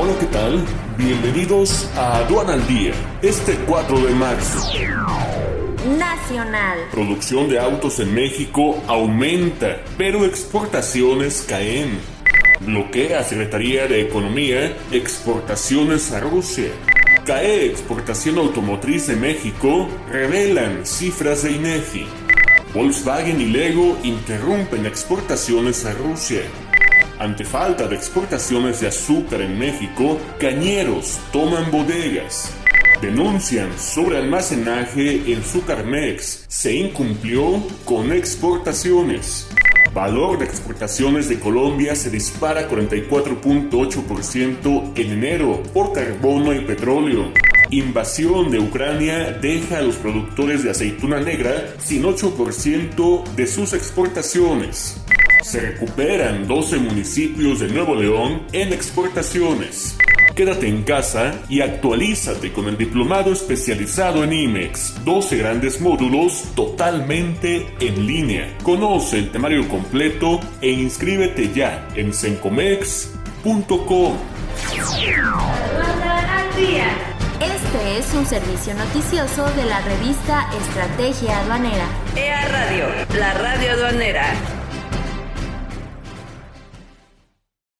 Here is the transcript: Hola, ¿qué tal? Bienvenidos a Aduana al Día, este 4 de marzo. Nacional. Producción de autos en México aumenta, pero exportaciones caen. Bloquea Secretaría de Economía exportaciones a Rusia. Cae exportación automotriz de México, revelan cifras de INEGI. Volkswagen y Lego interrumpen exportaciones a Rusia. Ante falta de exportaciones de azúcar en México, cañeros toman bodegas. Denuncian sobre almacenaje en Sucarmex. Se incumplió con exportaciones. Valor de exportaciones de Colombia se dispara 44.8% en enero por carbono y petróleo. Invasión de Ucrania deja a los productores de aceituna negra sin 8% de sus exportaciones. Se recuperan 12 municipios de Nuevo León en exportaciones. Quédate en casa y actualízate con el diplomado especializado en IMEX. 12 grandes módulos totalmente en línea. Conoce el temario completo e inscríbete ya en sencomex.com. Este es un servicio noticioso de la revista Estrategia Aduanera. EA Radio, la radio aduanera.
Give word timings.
Hola, 0.00 0.16
¿qué 0.20 0.26
tal? 0.26 0.64
Bienvenidos 0.96 1.90
a 1.96 2.18
Aduana 2.18 2.52
al 2.52 2.64
Día, 2.68 2.92
este 3.20 3.56
4 3.66 3.98
de 3.98 4.14
marzo. 4.14 4.70
Nacional. 5.98 6.78
Producción 6.92 7.48
de 7.48 7.58
autos 7.58 7.98
en 7.98 8.14
México 8.14 8.80
aumenta, 8.86 9.80
pero 9.96 10.24
exportaciones 10.24 11.44
caen. 11.48 11.98
Bloquea 12.60 13.24
Secretaría 13.24 13.88
de 13.88 14.02
Economía 14.02 14.76
exportaciones 14.92 16.12
a 16.12 16.20
Rusia. 16.20 16.68
Cae 17.26 17.66
exportación 17.66 18.38
automotriz 18.38 19.08
de 19.08 19.16
México, 19.16 19.88
revelan 20.08 20.86
cifras 20.86 21.42
de 21.42 21.50
INEGI. 21.50 22.06
Volkswagen 22.72 23.40
y 23.40 23.46
Lego 23.46 23.98
interrumpen 24.04 24.86
exportaciones 24.86 25.84
a 25.84 25.92
Rusia. 25.92 26.42
Ante 27.18 27.44
falta 27.44 27.86
de 27.88 27.96
exportaciones 27.96 28.80
de 28.80 28.86
azúcar 28.86 29.40
en 29.40 29.58
México, 29.58 30.20
cañeros 30.38 31.18
toman 31.32 31.68
bodegas. 31.72 32.54
Denuncian 33.02 33.76
sobre 33.76 34.18
almacenaje 34.18 35.32
en 35.32 35.42
Sucarmex. 35.42 36.44
Se 36.46 36.76
incumplió 36.76 37.60
con 37.84 38.12
exportaciones. 38.12 39.48
Valor 39.92 40.38
de 40.38 40.44
exportaciones 40.44 41.28
de 41.28 41.40
Colombia 41.40 41.96
se 41.96 42.08
dispara 42.08 42.70
44.8% 42.70 44.92
en 44.96 45.10
enero 45.10 45.60
por 45.74 45.92
carbono 45.92 46.54
y 46.54 46.60
petróleo. 46.60 47.32
Invasión 47.70 48.52
de 48.52 48.60
Ucrania 48.60 49.32
deja 49.32 49.78
a 49.78 49.82
los 49.82 49.96
productores 49.96 50.62
de 50.62 50.70
aceituna 50.70 51.18
negra 51.18 51.74
sin 51.78 52.04
8% 52.04 53.24
de 53.34 53.46
sus 53.48 53.72
exportaciones. 53.72 55.02
Se 55.42 55.60
recuperan 55.60 56.46
12 56.46 56.78
municipios 56.78 57.60
de 57.60 57.68
Nuevo 57.68 57.94
León 57.94 58.42
en 58.52 58.72
exportaciones. 58.72 59.96
Quédate 60.34 60.68
en 60.68 60.82
casa 60.82 61.40
y 61.48 61.62
actualízate 61.62 62.52
con 62.52 62.68
el 62.68 62.76
diplomado 62.76 63.32
especializado 63.32 64.24
en 64.24 64.32
IMEX. 64.32 65.04
12 65.04 65.36
grandes 65.36 65.80
módulos 65.80 66.44
totalmente 66.54 67.66
en 67.80 68.06
línea. 68.06 68.56
Conoce 68.62 69.18
el 69.18 69.30
temario 69.30 69.66
completo 69.68 70.40
e 70.60 70.70
inscríbete 70.70 71.52
ya 71.52 71.88
en 71.94 72.12
sencomex.com. 72.12 74.14
Este 77.40 77.98
es 77.98 78.14
un 78.14 78.26
servicio 78.26 78.74
noticioso 78.74 79.48
de 79.54 79.64
la 79.64 79.80
revista 79.82 80.48
Estrategia 80.60 81.40
Aduanera. 81.40 81.86
EA 82.16 82.48
Radio, 82.48 82.86
la 83.18 83.34
radio 83.34 83.72
aduanera. 83.72 84.57